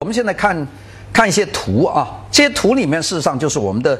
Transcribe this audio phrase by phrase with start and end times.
[0.00, 0.54] 我们现在看
[1.10, 3.98] 看一些图啊，这些图里面事实上就是我们的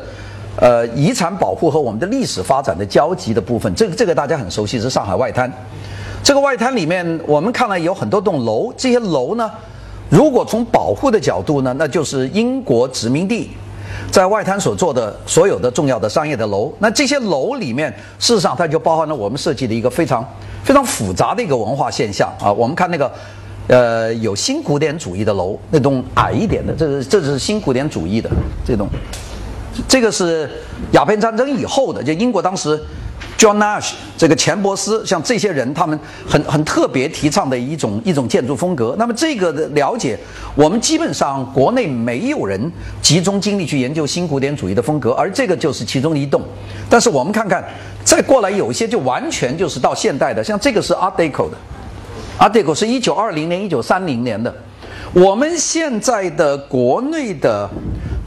[0.61, 3.75] 呃遗产保护和我们的历史发展的交集的部分。
[3.75, 5.51] 这个这个大家很熟悉，是上海外滩。
[6.23, 9.51] 这个外滩里面，我们看了有很多栋楼，这些楼呢，
[10.11, 13.49] 如果从保护的角度呢，那就是英国殖民地
[14.13, 16.71] 在外滩所做的所有的重要的商业的楼。
[16.79, 20.23] 那这些楼里面，事实上它就包含了我们设计的一个非常
[20.63, 22.53] 非常复杂的一个文化现象啊。
[22.53, 23.11] 我们看那个。
[23.69, 28.31] 呃，有新古典主义的楼，那栋矮一点的，这是这是新古典主义的
[28.65, 28.89] 这栋，
[29.89, 30.49] 这个是
[30.93, 32.81] 鸦片战争以后的，就英国当时
[33.37, 38.95] John Nash 这个钱伯斯，像这些人，他们很很特别提倡的一种一种建筑风格。
[38.97, 40.17] 那么这个的了解，
[40.55, 42.71] 我们基本上国内没有人
[43.03, 46.41] 集中精力去研究新古典主义的风格，而这个就是其中一栋。
[46.89, 47.65] 但是我们看看，
[48.05, 51.57] 再过来有一些就完全就是到现代的，像这个是 Art Deco 的。
[52.39, 54.55] 阿迪 o 是一九二零年、一九三零年的。
[55.15, 57.69] 我们现在的国内的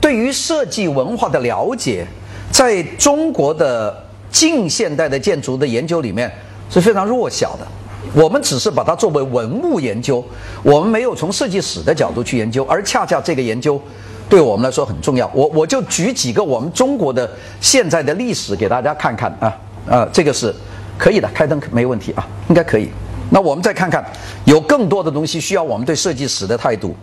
[0.01, 2.07] 对于设计文化的了解，
[2.51, 3.95] 在中国的
[4.31, 6.31] 近现代的建筑的研究里面
[6.69, 7.67] 是非常弱小的。
[8.15, 10.25] 我们只是把它作为文物研究，
[10.63, 13.79] 我们没有从设计史的角度去研究，而恰恰这个研究
[14.27, 15.29] 对我们来说很重要。
[15.35, 17.29] 我我就举几个我们中国的
[17.61, 19.53] 现在的历史给大家看看啊
[19.87, 20.51] 啊，这个是
[20.97, 22.89] 可以的，开灯没问题啊，应该可以。
[23.31, 24.03] 那我们再看看，
[24.45, 26.95] 有更多的东西需要我们对设计史的态度。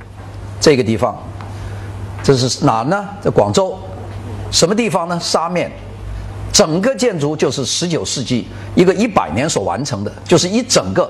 [0.59, 1.17] 这个地方，
[2.23, 3.07] 这是哪呢？
[3.21, 3.79] 在广州，
[4.51, 5.21] 什么地方呢？
[5.21, 5.71] 沙面，
[6.51, 11.09] 整个建筑就是十九世纪一个一百年所完成的，就是一整个，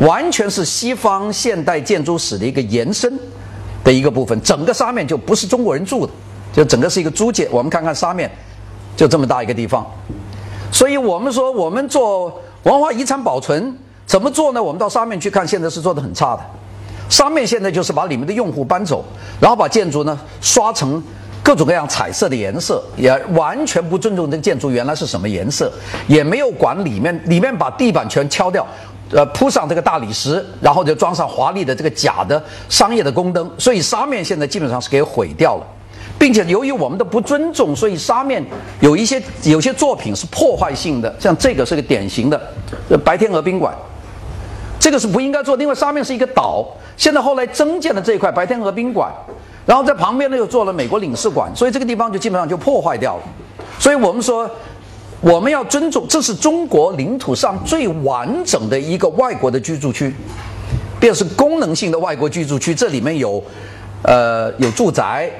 [0.00, 3.12] 完全是西方现代建筑史的一个延伸
[3.82, 4.40] 的一个部分。
[4.42, 6.12] 整个沙面就不是中国人住的，
[6.52, 7.48] 就整个是一个租界。
[7.50, 8.30] 我们看看沙面，
[8.94, 9.84] 就这么大一个地方。
[10.70, 13.76] 所以我们说，我们做文化遗产保存。
[14.06, 14.62] 怎么做呢？
[14.62, 16.42] 我们到上面去看，现在是做的很差的。
[17.08, 19.04] 上面现在就是把里面的用户搬走，
[19.38, 21.02] 然后把建筑呢刷成
[21.42, 25.70] 各种各样彩色的颜色，也完全不尊重这个建筑原来是什么颜色，
[26.06, 28.66] 也没有管里面，里面把地板全敲掉，
[29.10, 35.66] 呃，铺上这个大理石，然后就装上华丽的这个假的商业的宫灯，所以沙面现在基本上是给毁掉了，
[36.18, 38.42] 并且由于我们的不尊重，所以沙面
[38.80, 42.40] 有一些有些作品是破坏性的，像这个是个典型的
[43.04, 43.74] 白天鹅宾馆。
[44.84, 46.62] 这个是不应该做，因为上面是一个岛。
[46.94, 49.10] 现在后来增建了这一块白天鹅宾馆，
[49.64, 53.22] 然后在旁边呢又做了美国领事馆，所以这个地方就基本上就破坏掉了。
[53.78, 54.46] 所以我们说，
[55.22, 60.14] 我们要尊重，这是中国领土上最完整的一个外国的居住区，
[61.00, 62.74] 便是功能性的外国居住区。
[62.74, 63.42] 这里面有，
[64.02, 65.30] 呃，有住宅。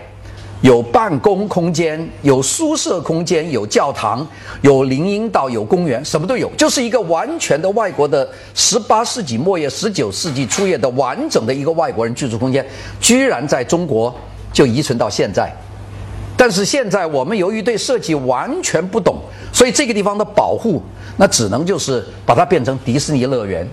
[0.65, 4.27] 有办公空间，有宿舍空间，有教堂，
[4.63, 12.65] 有林荫道，有公园，什么都有，就是一个完全的外国的十八世纪末叶、十九世纪初叶的完整的一个外国人居住空间，
[12.99, 14.15] 居然在中国
[14.55, 15.55] 就遗存到现在。
[16.35, 19.19] 但是现在我们由于对设计完全不懂，
[19.53, 20.83] 所以这个地方的保护，
[21.19, 23.69] 那只能就是把它变成迪士尼乐园。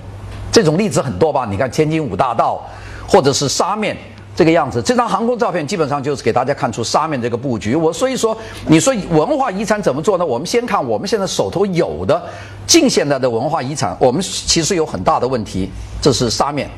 [0.52, 1.48] 这种例子很多吧？
[1.50, 2.62] 你看天津五大道，
[3.08, 3.96] 或者是沙面。
[4.36, 7.76] 这个样子，这张航空照片基本上就是给大家看出沙面这个布局。
[7.76, 8.36] 我所以说，
[8.68, 10.26] 你说文化遗产怎么做呢？
[10.26, 12.22] 我们先看我们现在手头有的
[12.66, 15.70] 近现代的文化遗产，我们其实有很大的问题。
[16.02, 16.70] 这是沙面，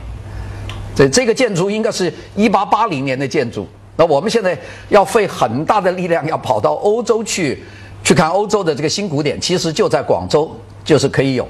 [0.96, 3.68] 这这个建筑应该是一八八零年的建筑。
[3.96, 4.58] 那我们现在
[4.90, 7.64] 要费很大的力量，要跑到欧洲去
[8.04, 10.52] 去看欧洲的这个新古典，其实就在广州
[10.84, 11.48] 就是可以有。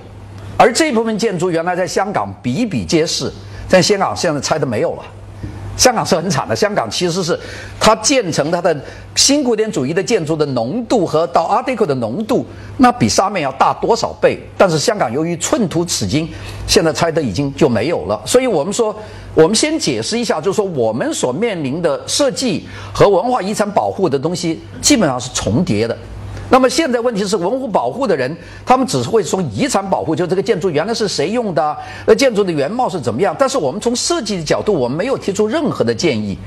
[0.57, 3.31] 而这部分建筑原来在香港比比皆是，
[3.67, 5.03] 在香港现在拆的没有了。
[5.75, 6.55] 香港是很惨的。
[6.55, 7.39] 香港其实是
[7.79, 8.75] 它建成它的
[9.15, 12.45] 新古典主义的建筑的浓度和到 Art Deco 的浓度，
[12.77, 14.39] 那比沙面要大多少倍？
[14.57, 16.29] 但是香港由于寸土尺金，
[16.67, 18.21] 现在拆的已经就没有了。
[18.25, 18.95] 所以我们说，
[19.33, 25.97] 我们先解释一下，就是说我们所面临的设计和文化遗产保护的东西基本上是重叠的。
[26.53, 31.75] 那么现在问题是，文物保护的人，他们只是会从遗产保护，就这个建筑原来是谁用的，
[32.05, 33.35] 呃，建筑的原貌是怎么样。
[33.39, 36.37] 但是我们从设计的角度，我们没有提出任何的建议，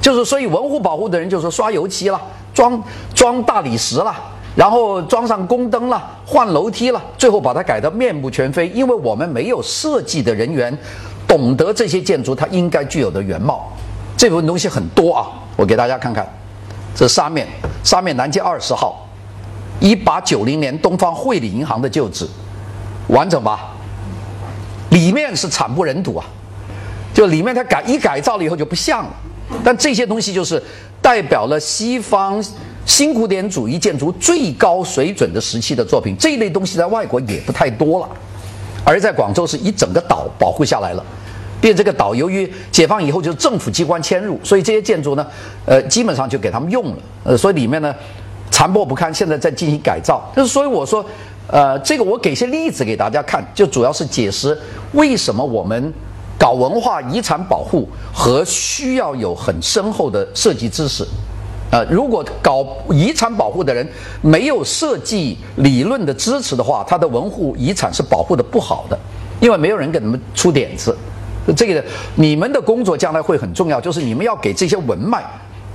[0.00, 2.20] 就是所以文物保护的人就说刷油漆了，
[2.54, 2.80] 装
[3.12, 4.14] 装大理石了，
[4.54, 10.72] 然后装上宫灯了，换楼梯了，最后把它改得面目全非，因为我们没有设计的人员
[11.26, 13.68] 懂得这些建筑它应该具有的原貌。
[14.16, 15.26] 这部分东西很多啊，
[15.56, 16.24] 我给大家看看，
[16.94, 17.48] 这上面
[17.82, 19.02] 上面南街二十号。
[19.80, 22.26] 一八九零年东方汇理银行的旧址，
[23.08, 23.72] 完整吧？
[24.90, 26.24] 里面是惨不忍睹啊！
[27.12, 29.10] 就里面它改一改造了以后就不像了。
[29.64, 30.62] 但这些东西就是
[31.02, 32.42] 代表了西方
[32.84, 36.16] 新古典主义建筑最高水准的时期的作品。
[36.18, 38.08] 这一类东西在外国也不太多了，
[38.84, 41.04] 而在广州是一整个岛保护下来了。
[41.60, 45.26] 并这个岛由于解放以后就是政府机关迁入，所以这些建筑呢，
[45.64, 46.96] 呃，基本上就给他们用了。
[47.24, 47.94] 呃，所以里面呢
[48.50, 50.22] 残破不堪，现在在进行改造。
[50.34, 51.04] 就是所以我说，
[51.48, 54.56] 呃，这个我给些例子给大家看，就主要是解释
[54.92, 55.92] 为什么我们
[56.38, 61.06] 搞文化遗产保护和需要有很深厚的设计知识。
[61.70, 63.86] 呃，如果搞遗产保护的人
[64.22, 68.96] 没有设计理论的支持的话，他的文物遗产是保护的不好的，
[69.40, 70.96] 因为没有人给他们出点子。
[71.56, 71.84] 这个
[72.14, 75.24] 你们的工作将来会很重要，就是你们要给这些文脉，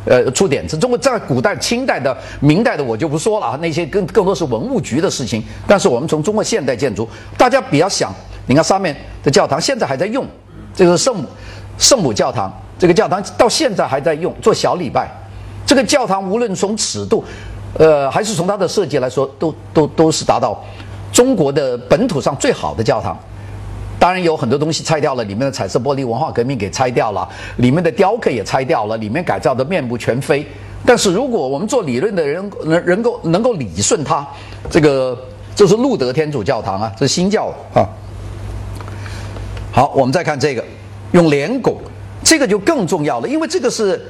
[0.06, 0.77] 呃，出点子。
[0.77, 5.44] 中国在古代、清代的、明代的我就不说了啊，那些更更多是文物局的事情。
[5.68, 7.07] 但是我们从中国现代建筑，
[7.38, 8.12] 大家比较想，
[8.48, 10.25] 你看上面的教堂现在还在用，
[10.74, 11.25] 这个圣母
[11.77, 15.09] 圣母教堂，这个教堂到现在还在用做小礼拜。
[15.65, 17.24] 这个教堂无论从尺度，
[17.77, 20.59] 呃，还是从它的设计来说，都都都是达到
[21.13, 23.18] 中国的本土上最好的教堂。
[24.01, 30.44] 当然有很多东西拆掉了，里面的彩色玻璃文化革命给拆掉了，里面的雕刻也拆掉了，里面改造的面目全非。
[30.83, 34.27] 但是如果我们做理论的人能能够能够理顺它，
[34.71, 35.15] 这个
[35.56, 37.86] 这是路德天主教堂啊，这是新教啊。
[39.71, 40.65] 好，我们再看这个，
[41.12, 41.77] 用连拱，
[42.24, 44.01] 这个就更重要了，因为这个是。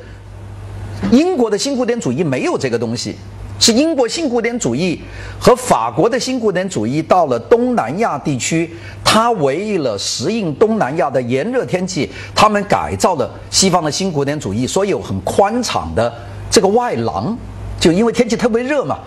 [1.11, 3.15] 英国的新古典主义没有这个东西，
[3.61, 4.99] 是英国新古典主义
[5.39, 8.67] 和法国的新古典主义到了东南亚地区，
[9.05, 16.11] 它为了适应东南亚的炎热天气，他们改造了西方的新古典主义，所以有很宽敞的
[16.49, 17.37] 这个外廊，
[17.79, 18.97] 就因为天气特别热嘛。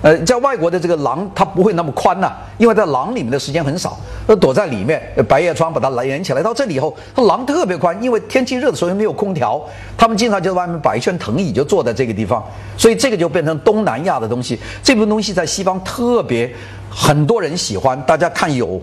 [0.00, 3.98] 呃，在外国的这个廊它不会那么宽呐，因为在廊里面的时间很少，
[4.28, 6.40] 都躲在里面，百叶窗把它连起来。
[6.40, 9.60] 到这里以后，它廊特别宽，因为天气热的时候又没有空调，
[9.96, 12.40] 他们经常就在外面摆一圈藤椅，就坐在这个地方。
[12.76, 14.56] 所以这个就变成东南亚的东西。
[14.84, 16.48] 这部东西在西方特别
[16.88, 18.00] 很多人喜欢。
[18.02, 18.80] 大家看有，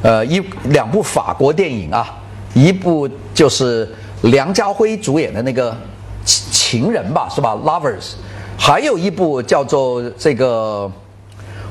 [0.00, 2.16] 呃，一两部法国电影啊，
[2.54, 3.86] 一部就是
[4.22, 5.76] 梁家辉主演的那个
[6.24, 8.14] 情人吧，是吧？Lovers。
[8.58, 10.90] 还有一部叫做这个，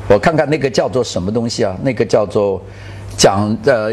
[0.08, 1.76] 我看看那个叫做什么东西啊？
[1.84, 2.62] 那个叫做
[3.18, 3.92] 讲呃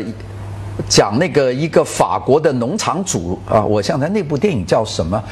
[0.88, 5.22] 讲那个一个法国的农场主啊，我想想那部电影叫什么？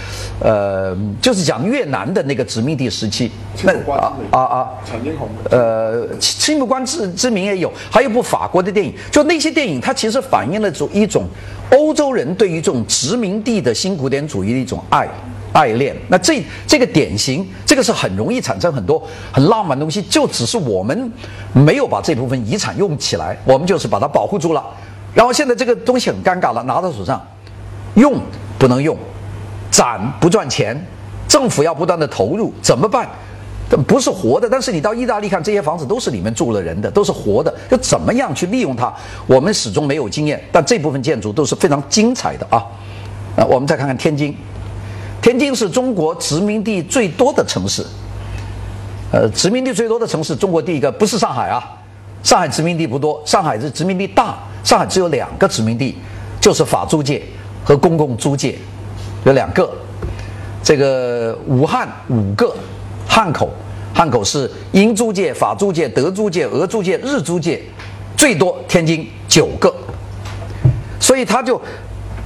[0.40, 3.30] 呃，就是讲越南的那个殖民地时期。
[3.62, 4.68] 那啊啊啊！
[5.50, 11.24] 呃，青木关之之名也有，还有部法国的电影，就那些电影，它其实反映了种一种
[11.72, 15.08] 欧洲人对于这种殖民地的新古典主义的一种爱。
[15.52, 19.02] 爱恋，那这这个典型，这个是很容易产生很多
[19.32, 21.12] 很浪漫的东西，就只是我们
[21.52, 24.64] 没有把这部分遗产用起来，我们就是把它保护住了。
[25.12, 27.20] 然后现在这个东西很尴尬了，拿到手上，
[27.94, 28.14] 用
[28.58, 28.96] 不能用，
[29.70, 30.80] 展不赚钱，
[31.26, 33.08] 政府要不断的投入，怎么办？
[33.86, 38.92] 不是活的，但是你到意大利看，这些房子都是里面住了人的，都是活的，就怎么样去利用它？
[39.28, 42.64] 我们始终没有经验，但这部分建筑都是非常精彩的啊。
[43.36, 44.36] 啊，我们再看看天津。
[45.22, 47.84] 天津是中国殖民地最多的城市，
[49.12, 51.62] 呃，殖民地最多的城市，中国第一个不是上海啊，
[52.22, 55.94] 上海殖民地不多，上海是殖民地大，上海只有两个殖民地，
[56.40, 57.22] 就是法租界
[57.62, 58.56] 和公共租界，
[59.24, 59.70] 有两个，
[60.62, 62.56] 这个武汉五个，
[63.06, 63.50] 汉口，
[63.92, 67.60] 汉口是英租界、法租界、德租界、俄租界、日租界，
[68.16, 69.70] 最多天津九个，
[70.98, 71.60] 所以他就。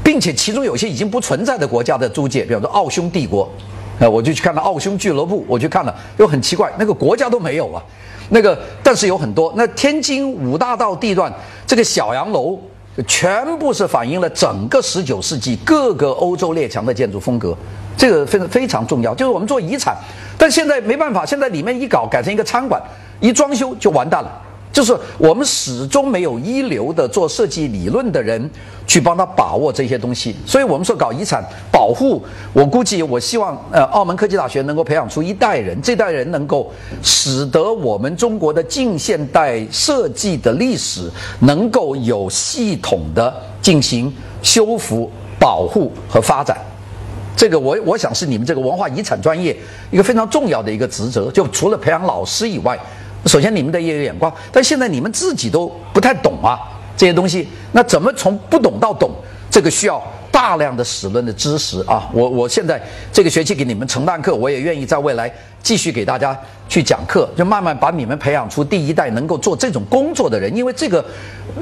[0.04, 3.50] 并且其中有些已经不存在的国家的租界，比方说奥匈帝国，
[3.98, 7.82] 呃，我就去看了奥匈俱乐部，我去看了，又很奇怪，那个国家都没有啊，
[8.28, 9.50] 那个但是有很多。
[9.56, 11.32] 那天津五大道地段
[11.66, 12.58] 这个小洋楼，
[13.06, 17.56] 全部是反映了整个十九世纪各个欧洲列强的建筑风格，
[17.96, 19.14] 这个非非常重要。
[19.14, 19.96] 就是我们做遗产，
[20.36, 22.78] 但现在没办法，现在里面一搞改成一个餐馆，
[23.20, 24.42] 一装修就完蛋了。
[24.74, 28.50] 就是我们始终没有一流的做设计理论的人
[28.88, 31.40] 去帮他把握这些东西，所以我们说搞遗产
[31.70, 32.20] 保护，
[32.52, 36.72] 我估计我希望呃澳门科技大学能够培养出一代人，这代人能够
[37.04, 44.12] 使得我们中国的近现代设计的历史能够有系统的进行
[44.42, 46.58] 修复、保护和发展。
[47.36, 49.56] 这个我我想是你们这个文化遗产专业
[49.92, 52.76] 一个非常重要的一个职责，就除了培养老师以外。
[53.26, 56.58] 首先，你们的业余眼光，但现在你们自己都不太懂啊，
[56.96, 59.10] 这些东西，那怎么从不懂到懂？
[59.50, 60.02] 这个需要
[60.32, 62.10] 大量的史论的知识啊！
[62.12, 66.36] 我我现在这个学期给你们承担课，我也愿意在未来继续给大家
[66.68, 70.52] 去讲课，就慢慢把你们培养出第一代能够做这种工作的人。
[70.56, 71.04] 因为这个，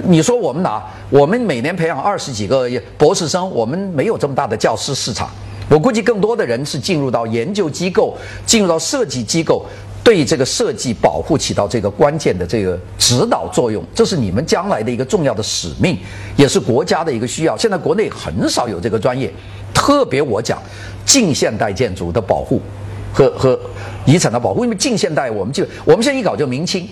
[0.05, 0.83] 你说我们哪？
[1.11, 2.67] 我们每年培养二十几个
[2.97, 5.29] 博士生，我们没有这么大的教师市场。
[5.69, 8.17] 我估计更多的人是进入到研究机构，
[8.47, 9.67] 进入到设计机构。
[10.05, 15.97] 对这个设计保护起到这个关键的这个指导作用，这是你们将来的一个重要的使命，
[16.35, 17.57] 也是国家的一个需要。
[17.57, 19.33] 现在国内很少有这个专业，
[19.73, 20.61] 特别我讲
[21.07, 22.61] 近现代建筑的保护
[23.13, 23.61] 和和
[24.05, 26.89] 遗产的保护，因为近现代我们就我们现在一搞就明清，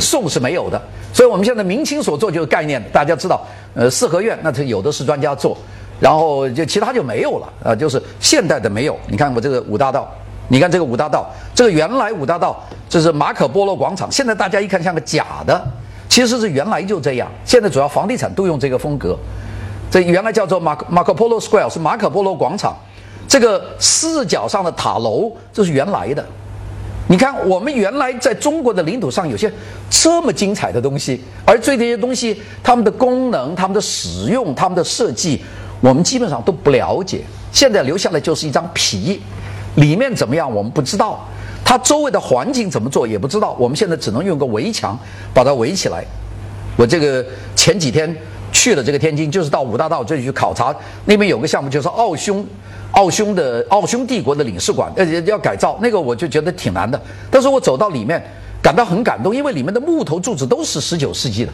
[0.00, 0.80] 宋是没有的，
[1.12, 5.54] 所以我们现在明清所做就是概念，大家知道，呃，四合院那它有的是专家做，
[6.00, 8.98] 然后就其他就没有了啊，就是现代的没有。
[9.06, 10.10] 你看我这个五大道。
[10.52, 15.66] 你看这个五大道，这个原来五大道这是马可波罗广场，现在大家一看像个假的，
[16.10, 17.26] 其实是原来就这样。
[17.42, 19.16] 现在主要房地产都用这个风格，
[19.90, 22.76] 这原来叫做马马可波罗 Square 是马可波罗广场，
[23.26, 26.22] 这个四角上的塔楼这是原来的。
[27.08, 29.50] 你看我们原来在中国的领土上有些
[29.88, 35.42] 这么精彩的东西，而对这些东西它们的功能、它们的使用、它们的设计，
[35.80, 37.22] 我们基本上都不了解。
[37.50, 39.22] 现在留下来就是一张皮。
[39.76, 40.52] 里面怎么样？
[40.52, 41.26] 我们不知道，
[41.64, 43.56] 它周围的环境怎么做也不知道。
[43.58, 44.98] 我们现在只能用个围墙
[45.32, 46.04] 把它围起来。
[46.76, 47.24] 我这个
[47.54, 48.14] 前几天
[48.50, 50.74] 去了这个天津，就是到五大道这里去考察，
[51.04, 52.46] 那边有个项目就是奥匈，
[52.92, 57.00] 奥匈的奥匈帝国的领事馆，呃，要改造那个，我就觉得挺难的。
[57.30, 58.22] 但是我走到里面，
[58.62, 61.52] 感到很感动，因为里面的木头柱子都是十九世纪的，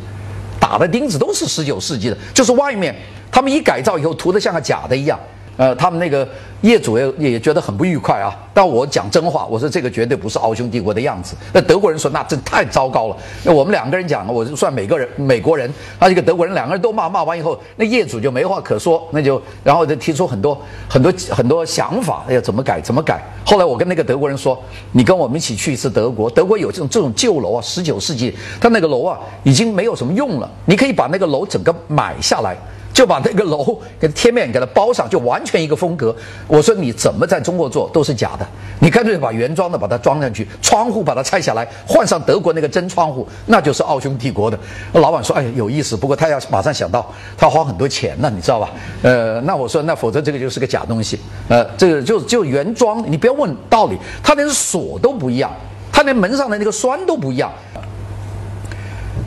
[0.60, 2.94] 打的钉子都是十九世纪的，就是外面
[3.30, 5.18] 他们一改造以后涂的像个假的一样。
[5.58, 6.26] 呃，他们那个
[6.62, 8.34] 业主也也觉得很不愉快啊。
[8.54, 11.36] 但我讲真话，我说这个绝对不是奥匈帝国的样子。
[11.52, 13.16] 那德国人说那真太糟糕了。
[13.44, 20.56] 那我们两个人讲，我就算美国人，美国人，他一个德国人，两个人都骂骂完以后，那业主就没话可说，那就然后就提出很多
[20.88, 23.20] 很多很多想法，哎呀怎么改怎么改。
[23.44, 24.60] 后来我跟那个德国人说，
[24.92, 32.56] 你跟我们一起去一次德国，德国有这种这种旧楼啊，十九世纪，他那个楼啊已经没有什么用了，你可以把那个楼整个买下来。
[32.98, 36.12] 就把那个楼给贴面给它包上，就完全一个风格。
[36.48, 38.44] 我说你怎么在中国做都是假的，
[38.80, 44.58] 你干脆把原装的把它装上去，窗户把它拆下来，换上德国那个真窗户，那就是奥匈帝国的。
[44.94, 48.68] 老板说：“哎，有意思。”不过他要马上想到，他花很多钱呢，你知道吧？
[49.02, 51.20] 呃，那我说，那否则这个就是个假东西。
[51.48, 55.52] 呃，这个就就原装，你不要问道理，他连锁都不一样，
[55.92, 57.48] 他连门上的那个栓都不一样。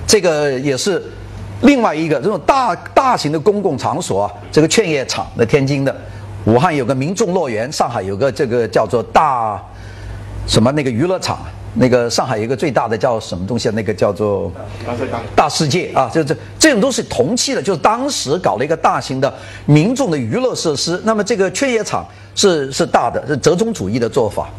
[0.05, 1.01] 这个也是。
[1.61, 5.95] 另外一个这种大大型的公共场所啊，这个劝业场的天津的，
[6.45, 9.61] 武汉有个民众乐园，上海有个这个叫做大
[10.47, 11.39] 什么那个娱乐场，
[11.75, 13.71] 那个上海有一个最大的叫什么东西啊？
[13.75, 14.51] 那个叫做
[15.35, 19.31] 大世界啊，就这这种都是同期的，就是当时搞了一个大型的
[19.65, 20.99] 民众的娱乐设施。
[21.03, 22.03] 那么这个劝业场
[22.33, 24.49] 是是大的，是折中主义的做法。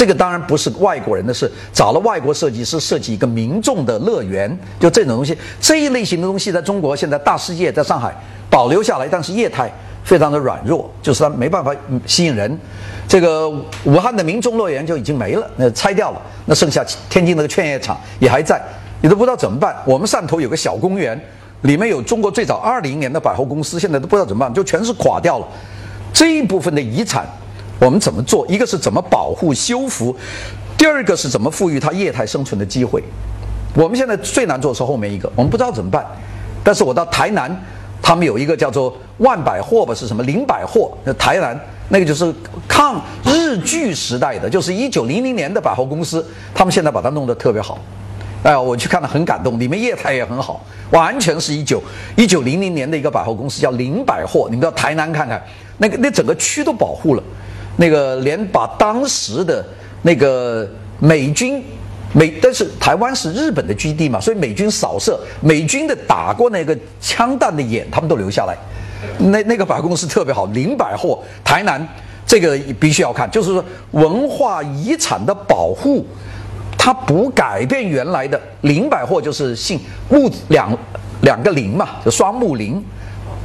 [0.00, 8.10] 这个当然不是外国人的事，找了外国设计师设计一个民众的乐园，就这种东西，这一类型的东西在中国现在大世界在上海
[8.48, 9.70] 保留下来，但是业态
[10.02, 11.76] 非常的软弱，就是它没办法
[12.06, 12.58] 吸引人。
[13.06, 13.46] 这个
[13.84, 18.58] 武汉的民众乐园就已经没了，那拆掉了，那剩下天津那个劝业场也还在，
[19.02, 19.76] 你都不知道怎么办。
[19.84, 21.20] 我们汕头有个小公园，
[21.60, 25.46] 里面有中国最早二零年的百货公司，现在都不知道怎么办，就全是垮掉了。
[26.10, 27.26] 这一部分的遗产。
[27.80, 28.46] 我们怎么做？
[28.46, 30.14] 一个是怎么保护修复，
[30.76, 33.02] 第二个是怎么赋予它业态生存的机会。
[33.74, 36.04] 我们现在最难做的是后面一个，我们不知道怎么办。
[36.62, 37.50] 但是我到台南，
[38.02, 40.92] 他们有一个叫做万百货吧，是什么零百货？
[41.04, 41.58] 那台南
[41.88, 42.34] 那个就是
[42.68, 47.78] 抗日据时代的，就是一九零零年的百货公司，他们现在把它弄得特别好。
[48.42, 51.82] 哎，我去看了很感动，里面业态也很好，完全是一九
[52.16, 54.48] 一九零零年的一个百货公司，叫零百货。
[54.50, 55.42] 你们到台南看看，
[55.78, 57.22] 那个那整个区都保护了。
[57.76, 59.64] 那个连把当时的
[60.02, 61.64] 那个美军
[62.12, 68.56] 美，但是台湾是日本的基地嘛，所以美军扫射美军的打过那个枪弹的眼，他们都留下来。
[69.18, 71.86] 那那个百货公司特别好，零百货台南
[72.26, 76.04] 这个必须要看，就是说文化遗产的保护，
[76.76, 80.76] 它不改变原来的零百货就是姓木两
[81.22, 82.84] 两个零嘛，就双木林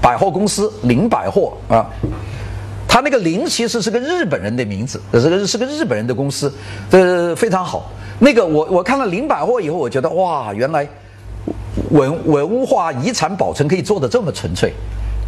[0.01, 1.85] 百货公司零百货啊。
[2.95, 6.49] 他那个林其实是个日本人的名字，这个是个日本人的公司，
[6.89, 7.91] 这非常好。
[8.19, 10.87] 那个我我看了林百货以后，我觉得哇，原来
[11.89, 14.71] 文文化遗产保存可以做的这么纯粹，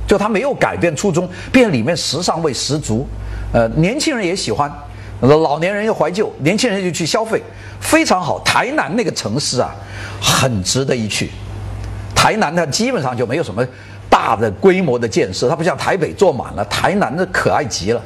[0.07, 3.05] 就他没有改变初衷，变里面时尚味十足。
[3.51, 4.71] 呃，年轻人也喜欢，
[5.19, 7.43] 老年人又怀旧，年轻人就去消费，
[7.81, 8.39] 非常好。
[8.45, 9.75] 台南那个城市啊，
[10.21, 11.29] 很值得一去。
[12.15, 13.61] 台南它基本上就没有什么。
[14.17, 18.01] 大的规模的建设，它不像台北坐满了，台南的可爱极了。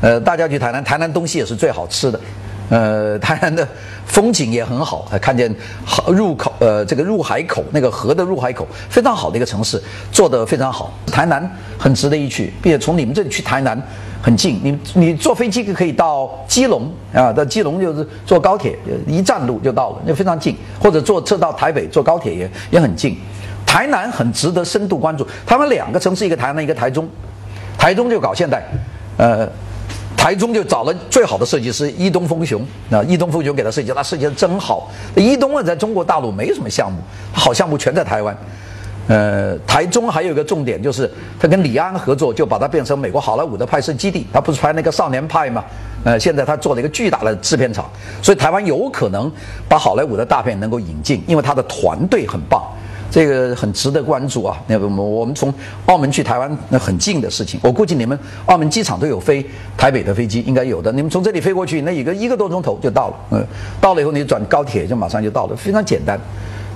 [0.00, 2.20] 呃，大家去台南，台南东西也是最好吃的。
[2.68, 3.66] 呃， 台南的
[4.06, 5.52] 风景也很好，看见
[5.84, 9.82] 好入口，呃，这个入海口那个河的入海口，非常好的一个城市，
[10.12, 10.92] 做得非常好。
[11.06, 13.76] 台南很值得一去，并且从你们这里去台南
[14.22, 23.18] 很近，你你坐飞机可以到基隆啊，到基隆就是坐高铁一站路就到了，那非常近，或者坐车到台北坐高铁也也很近。
[23.66, 27.06] 台南很值得深度关注，他们两个城市，一个台南，一个台中，
[27.76, 28.62] 台中就搞现代，
[29.18, 29.46] 呃。
[30.16, 34.90] 台中就找了最好的设计师伊东丰雄，那伊东丰雄给他设计，他设计的真好。
[35.14, 36.98] 伊东啊，在中国大陆没什么项目，
[37.32, 38.36] 好项目全在台湾。
[39.06, 41.08] 呃，台中还有一个重点就是，
[41.38, 44.26] 他跟李安合作，就把它变成美国好莱坞的拍摄基地。
[44.32, 45.62] 他不是拍那个《少年派》吗？
[46.02, 47.88] 呃，现在他做了一个巨大的制片厂，
[48.20, 49.30] 所以台湾有可能
[49.68, 52.64] 把好莱坞的大片能够引进，因为他的团队很棒。
[53.16, 54.62] 这个很值得关注啊！
[54.66, 55.50] 那我们我们从
[55.86, 59.42] 澳门去台湾那很近的事情，我估计你们澳门机场都有飞
[59.74, 60.92] 台北的飞机，应该有的。
[60.92, 63.14] 你们从这里飞过去，那一个一个多钟头就到了。
[63.30, 63.46] 嗯，
[63.80, 66.20] 到了以后你转高铁就马上就到了，非常简单，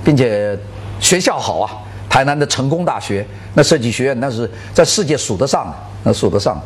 [0.02, 0.58] 并且
[0.98, 1.70] 学校好啊。
[2.08, 5.70] 台南的成功大学那设计学院那是在世界数得上，
[6.02, 6.58] 那数得上。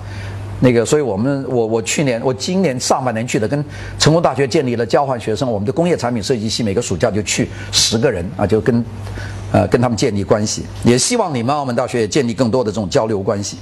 [0.61, 3.62] 那个，所以我们我我去年我今年上半年去的，跟
[3.99, 8.85] 成功大学建立了交换学生，我们的工业产品设计系每个暑假就去十个人啊，就跟。
[9.55, 13.57] 呃，跟他们建立关系，也希望你们澳门大学也建立更多的这种交流关系。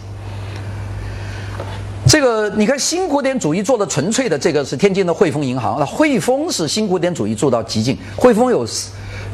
[2.06, 7.94] 这个你看，新古典主义做的纯粹的这个是天津的汇丰银行，那汇丰是新古典主义做到极境。
[8.16, 8.66] 汇丰有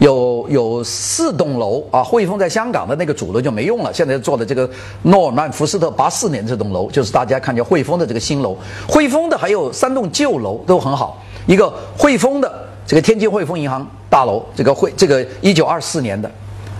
[0.01, 4.69] 有有四栋楼啊，汇丰在香港的那个主楼就没用了，现在做的这个
[5.03, 8.59] 诺尔曼福斯特八四年这栋楼，就是大家看见汇丰的这个新楼。
[8.89, 16.29] 汇丰的还有三栋旧楼都很好，一个汇丰的这个天津汇丰银行大楼，这个汇这个一九二四年的。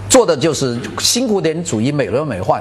[0.09, 2.61] 做的就是新古典主义美轮美奂。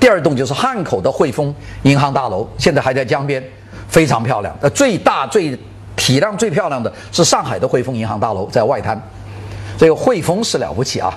[0.00, 3.42] 第二栋就是汉口的汇丰银行大楼，现在还在江边，
[3.88, 4.56] 非常漂亮。
[4.60, 5.58] 那最大、最
[5.96, 9.00] 体量最漂亮的是上海的汇丰银行大楼，在外滩。
[9.76, 11.12] 这个汇丰是了不起啊，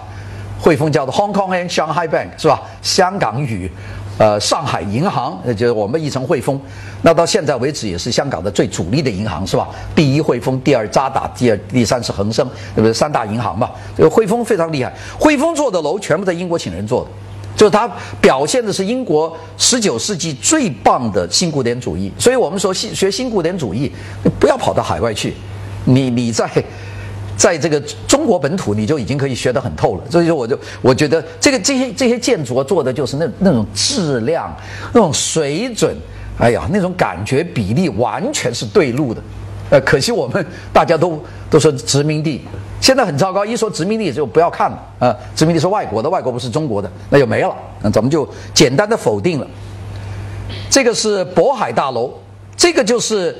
[0.60, 2.62] 汇丰叫做 Hong Kong and Shanghai Bank 是吧？
[2.82, 3.72] 香港语。
[4.18, 6.60] 呃，上海银行，那就是我们译成汇丰，
[7.02, 9.68] 那到现在为止也是香港的最主力的银行，是吧？
[9.96, 12.94] 第一汇丰，第二渣打，第二第三是恒生，对不对？
[12.94, 13.72] 三大银行嘛。
[13.98, 17.10] 这个汇丰非常厉害，汇丰做的楼全部在英国请人做的，
[17.56, 17.90] 就是它
[18.20, 22.12] 表现的是英国十九世纪最棒的新古典主义。
[22.20, 23.92] 所以我们说新学新古典主义，
[24.40, 25.34] 不要跑到海外去，
[25.86, 26.48] 你你在。
[27.38, 30.04] 在这个中国本土，你就已经可以学得很透了。
[30.10, 34.56] 所以说，我就我觉得这个这些这些建筑做的就是那那种质量、
[34.94, 35.96] 那种水准，
[36.38, 39.22] 哎呀，那种感觉比例完全是对路的。
[39.72, 41.18] 呃，可惜我们大家都
[41.50, 42.42] 都说殖民地，
[42.82, 43.46] 现在很糟糕。
[43.46, 47.56] 一说殖民地就不要看了啊，殖民地是外国的，外国不是中国的，那就没了。
[47.82, 49.48] 那咱们就简单的否定了。
[50.70, 52.14] 这个是渤海大楼，
[52.58, 53.34] 这个就是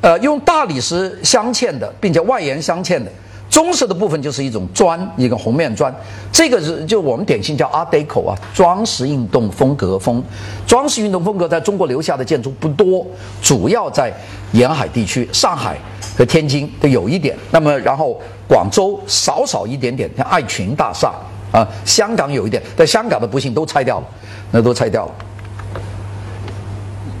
[0.00, 3.12] 呃用大理石镶嵌的，并且外延镶嵌的。
[3.48, 5.94] 棕色的部分就是一种砖，一个红面砖，
[6.32, 10.22] 这个是就我们典型叫 Art Deco 啊，装饰运动风格风。
[10.66, 13.06] 装饰运动风格在中国留下的建筑不多，
[13.40, 14.12] 主要在
[14.52, 15.78] 沿海地区，上海
[16.18, 17.36] 和天津都有一点。
[17.50, 21.14] 那么然后广州少少一点点，像爱群大厦
[21.52, 24.06] 啊，香港有一点，但香港的不幸都拆掉了，
[24.50, 25.12] 那都拆掉了。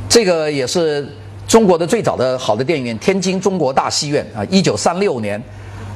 [0.08, 1.08] 这个也是
[1.46, 5.40] 中国的最早的好的电影院——天津中国大戏院啊，一九三六年。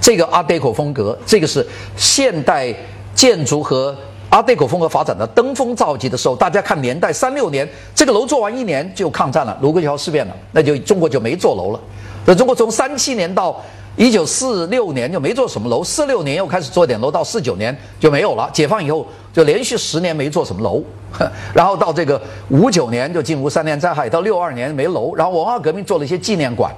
[0.01, 2.75] 这个阿黛口风格，这个是现代
[3.15, 3.95] 建筑和
[4.31, 6.35] 阿黛口风格发展的登峰造极的时候。
[6.35, 11.81] 大家看年代，三六年这个楼做完一年就抗战了，卢沟桥事变了，那就中国就没做楼了。
[12.25, 13.61] 那中国从三七年到
[13.97, 18.49] 一九四六年就没做什么楼，四六年又开始做点楼，到四九年就没有了。
[18.53, 20.83] 解放以后就连续十年没做什么楼，
[21.53, 26.73] 然后到这个五九年就进入三年灾害，到六二年没楼，然后文化革命做了一些纪念馆，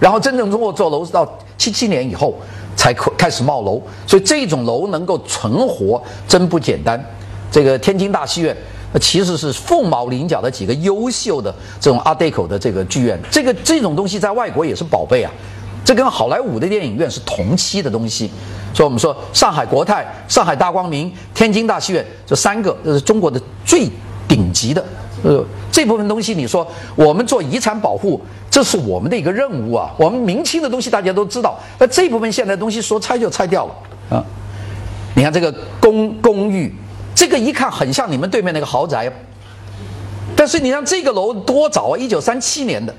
[0.00, 2.34] 然后真正中国做楼是到七七年以后。
[2.78, 7.04] 才开开始冒楼，所以这种楼能够存活真不简单。
[7.50, 8.56] 这个天津大戏院，
[8.92, 13.18] 那其实是凤毛麟角的几个优秀的这种 Art Deco 的这个剧院。
[13.32, 15.32] 这个这种东西在外国也是宝贝啊，
[15.84, 18.30] 这跟好莱坞的电影院是同期的东西。
[18.72, 23.88] 所以我们说，上海国泰、上海大光明、天津大戏院这三个，这是中国的最
[24.28, 24.84] 顶级的。
[25.22, 28.20] 呃，这部分东西，你说我们做遗产保护。
[28.50, 29.92] 这是我们的一个任务啊！
[29.98, 33.74] 我们明清的东西大家都知道，那这部分现代东西说拆就拆掉了
[34.16, 34.24] 啊！
[35.14, 36.74] 你看这个公公寓，
[37.14, 39.12] 这个一看很像你们对面那个豪宅，
[40.34, 41.98] 但是你看这个楼多早啊！
[41.98, 42.92] 一九三七年的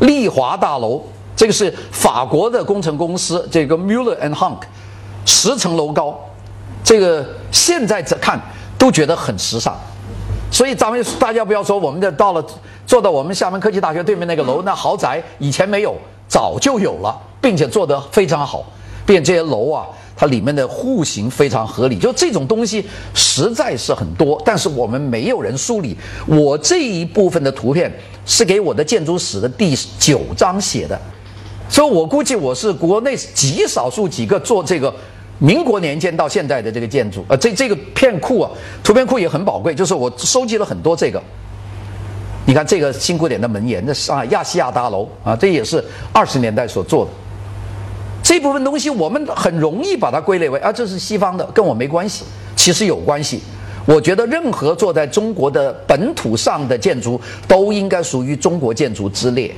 [0.00, 1.00] 丽华大楼，
[1.36, 4.62] 这个是法国的工程公司，这个 Muller and Hunk，
[5.24, 6.18] 十层楼高，
[6.82, 8.38] 这个现在在看
[8.76, 9.78] 都觉得很时尚。
[10.50, 12.44] 所以咱们大家不要说，我们的到了
[12.86, 15.94] 做到我们厦门科技大学对面那个楼，那豪宅以前没有，
[16.26, 18.64] 早就有了，并且做得非常好，
[19.06, 21.98] 并且这些楼啊，它里面的户型非常合理。
[21.98, 22.84] 就这种东西
[23.14, 25.96] 实在是很多，但是我们没有人梳理。
[26.26, 27.92] 我这一部分的图片
[28.24, 30.98] 是给我的建筑史的第九章写的，
[31.68, 34.92] 所以我估计我是国内极少数几个做这个。
[35.38, 38.50] 民国年间到现在的这个建筑，呃，这这个片库啊，
[38.82, 41.22] 图片库也很宝贵，就是我收集了很多这个。
[42.44, 47.10] 你看这个新古典的门檐，这上海亚细亚大楼啊，这也是二十年代所做的。
[48.22, 52.24] 这部分东西我们很容易把它归类为啊，这是西方的，跟我没关系。
[52.56, 53.40] 其实有关系。
[53.86, 59.54] 我觉得任何坐在中国的本土上的建筑，都应该属于中国建筑之列。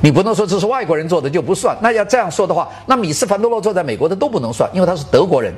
[0.00, 5.52] 你不能说这是外国人做的就不算，那要这样说的话，那米斯凡多洛坐在美国的都不能算，因为他是德国人。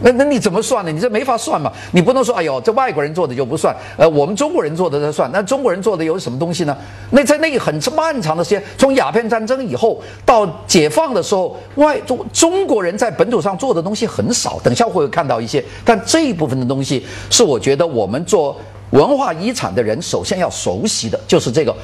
[0.00, 0.90] 那那你怎么算呢？
[0.90, 1.72] 你这没法算嘛。
[1.92, 5.30] 你不能说，哎呦，这外国人做的就不算，呃，我们中国人做的才算。
[5.32, 6.76] 那中国人做的有什么东西呢？
[7.10, 14.58] 那在那个很漫长的时间，从鸦片战争以后到解放的时候，外中中国人在本土上做的东西很少。
[14.64, 18.56] 等下会看到一些，但这一部分的东西是我觉得我们做
[18.90, 21.74] 文化遗产的人首先要熟悉的，就是这个。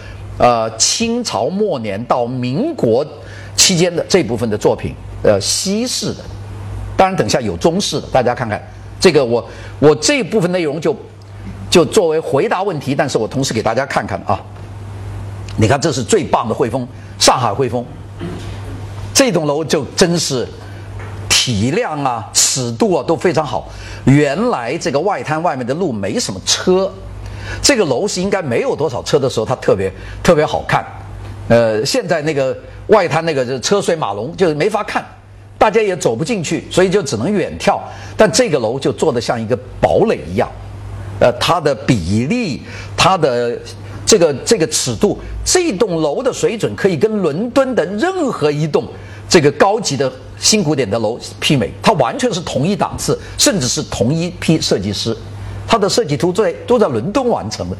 [0.40, 3.06] 呃，清朝末年到民国
[3.54, 6.24] 期间的这部分的作品，呃，西式的，
[6.96, 8.58] 当然等下有中式的，大家看看
[8.98, 9.46] 这个，我
[9.78, 10.96] 我这部分内容就
[11.68, 14.40] 就作为回答问题，但是我同时给大家看看啊，
[15.58, 17.84] 你看这是最棒的汇丰，上海汇丰，
[19.12, 20.48] 这栋楼就真是
[21.28, 23.68] 体量啊、尺度啊都非常好，
[24.06, 26.90] 原来这个外滩外面的路没什么车。
[27.62, 30.84] 这个楼是应该没有多少车的时候，它特别特别好看。
[31.48, 35.04] 呃，现在那个外滩那个车水马龙，就是没法看，
[35.58, 37.80] 大家也走不进去，所以就只能远眺。
[38.16, 40.48] 但这个楼就做的像一个堡垒一样，
[41.18, 42.62] 呃，它的比例，
[42.96, 43.58] 它的
[44.06, 48.84] 这个这个尺度，这栋楼的水准可以跟伦敦的任何一栋
[49.28, 55.16] 这个高级的新古典的楼媲美，它完全是同一档次，甚至是同一批设计师。
[55.70, 57.76] 它的设计图在都在伦敦完成的，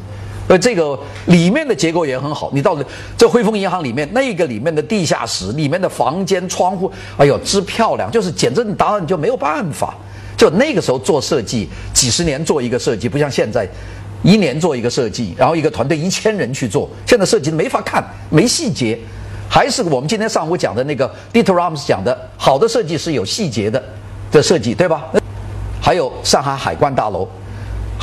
[0.47, 2.49] 呃，这个里面的结构也很好。
[2.53, 2.77] 你到
[3.17, 9.93] 这汇丰银行里面，那个里面的地下室里面的房间窗户，哎呦，之漂亮，就是简直你当然就没有办法。
[10.37, 13.67] 就那个时候做设计，几十年做一个设计，不像现在
[14.23, 18.97] 一年做一个设计，然后一个团队一千人去做，现在设计没法看，没细节。
[19.49, 23.83] 还是我们今天上午讲的那个 Dieter Rams 讲的，好的设计是有细节的
[24.31, 25.03] 的设计，对吧？
[25.81, 27.27] 还有上海海关大楼。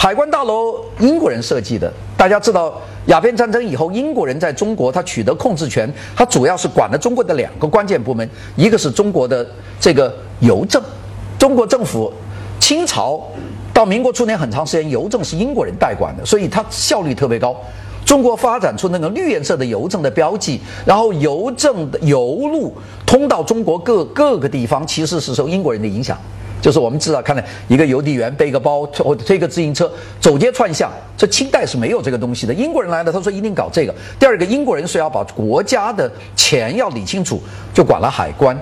[0.00, 9.44] 海关大楼英国人设计的，大家知道鸦片战争以后，英国人在中国他取得控制权，他主要是管了中国的两个关键部门，一个是中国的
[9.80, 10.80] 这个邮政，
[11.36, 12.12] 中国政府
[12.60, 13.20] 清朝
[13.74, 17.56] 到民国初年很长时间邮政是英国人代管的，所以它效率特别高。
[18.04, 22.72] 中国发展出那个绿颜色的邮政的标记，然后邮政的邮路
[23.04, 26.16] 通到中国各各个地方，其实是受英国人的影响。
[26.60, 29.90] 就是我们知道，看到一个邮递员背个包或推个自行车
[30.20, 32.52] 走街串巷，这清代是没有这个东西的。
[32.52, 33.94] 英国人来了，他说一定搞这个。
[34.18, 37.40] 第二个，英国人是要把国家的钱要理清楚，
[37.72, 38.58] 就管了海关。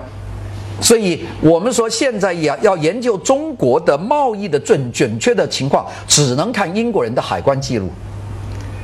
[0.79, 7.89] 所以我们说现在要要研究中国的贸易的准准确的情况，只能看英国人的海关记录。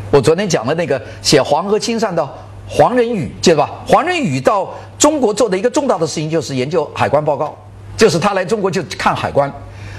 [0.10, 2.28] 我昨天讲的那个写黄河清善的
[2.68, 3.70] 黄仁宇，记得吧？
[3.88, 7.56] 黄仁宇到中国做的一个重大的事情就是研究海关报告。
[7.96, 9.52] 就是他来中国就看海关，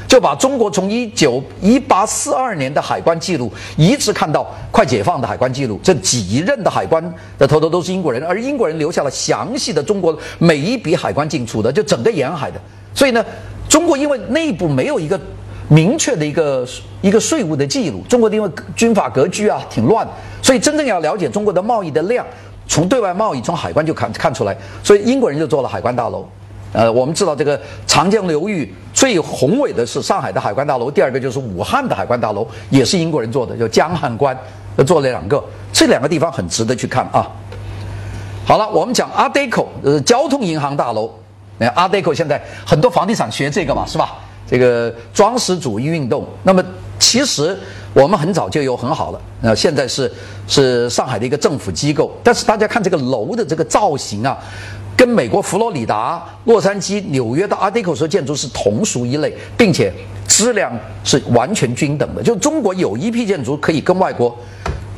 [0.06, 7.02] 就把中国从一九一八四二年的海关记录一直看到快解放的海关记录，这几任的海关
[7.38, 12.60] 的头头都是英国人，而英国人留下了详细的中国每一笔海关进出的，就整个沿海的。
[12.94, 13.24] 所以呢，
[13.68, 15.18] 中国因为内部没有一个
[15.68, 16.66] 明确的一个
[17.00, 20.06] 一个税务的记录，中国因为军阀割据啊挺乱，
[20.42, 22.24] 所以真正要了解中国的贸易的量，
[22.68, 26.28] 从对外贸易从海关就看看出来，所以英国人就做了海关大楼。
[26.74, 34.36] 呃，我们知道这个长江流域最宏伟的是上海的海关大楼，第二个就是武汉的海关大楼，也是英国人做的，叫江汉关，
[34.84, 37.30] 做了两个，这两个地方很值得去看啊。
[38.44, 41.08] 好了，我们讲阿德 o 呃，交通银行大楼，
[41.58, 44.16] 那阿德 o 现在很多房地产学这个嘛，是吧？
[44.44, 46.62] 这个装饰主义运动，那么
[46.98, 47.56] 其实
[47.92, 50.12] 我们很早就有很好了，呃，现在是
[50.48, 54.36] 是上海的一个政府机构，但是大家看这个楼的这个造型啊。
[54.96, 59.92] 跟美国佛罗里达、洛杉矶、纽约的 Art Deco 建筑是同属一类，并且
[60.28, 62.22] 质量是完全均等的。
[62.22, 64.36] 就中国有一批建筑可以跟外国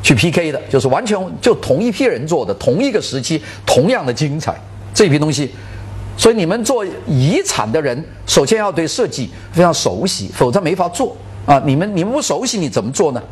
[0.02, 4.54] 去 PK 的，就是完全就同一批人做的，同一个时期，同样的精彩
[4.92, 5.50] 这批东西。
[6.18, 11.62] 所以你们做遗产的人，首先要对设计非常熟悉，否则没法做啊！
[11.64, 13.22] 你们你们不熟悉，你怎么做呢？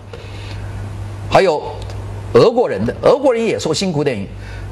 [1.30, 1.62] 还有
[2.32, 4.26] 俄国人的，俄国人也受新古典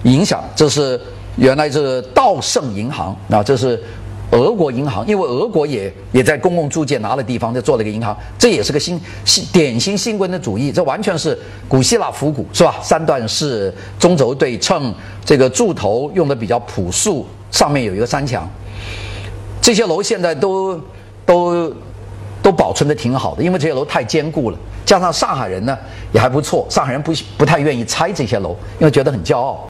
[0.04, 0.98] 影响，这是。
[1.36, 3.82] 原来是道盛银行啊，这是
[4.30, 12.76] 俄国银行，因为俄国也也在公共租界拿了地方，就做了一个银行，这也是个新新典型新规的主义，这完全是古希腊复古，是吧？
[12.82, 18.48] 三段式、中轴对称，这个柱头用的比较朴素，上面有一个山墙。
[19.60, 20.80] 这些楼现在都
[21.26, 21.72] 都
[22.42, 25.76] 都保存的挺好的，因为这些楼太坚固了，加上上海人呢
[26.12, 29.68] 也还不错，上海人不不太愿意拆这些楼，因为觉得很骄傲。